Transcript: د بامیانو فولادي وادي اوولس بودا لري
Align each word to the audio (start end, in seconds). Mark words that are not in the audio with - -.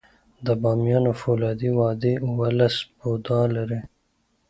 د 0.45 0.47
بامیانو 0.61 1.11
فولادي 1.21 1.69
وادي 1.79 2.13
اوولس 2.25 2.75
بودا 2.99 3.41
لري 3.55 3.79